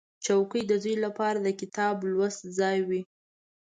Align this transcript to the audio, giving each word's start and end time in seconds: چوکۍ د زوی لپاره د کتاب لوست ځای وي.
چوکۍ 0.25 0.61
د 0.67 0.71
زوی 0.83 0.95
لپاره 1.05 1.37
د 1.41 1.47
کتاب 1.59 1.95
لوست 2.11 2.41
ځای 2.59 2.77
وي. 2.87 3.01